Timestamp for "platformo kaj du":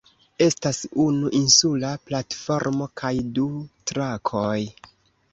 2.09-3.43